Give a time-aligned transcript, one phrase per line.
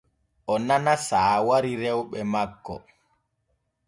[0.51, 2.75] O nana saawari rewɓe makko.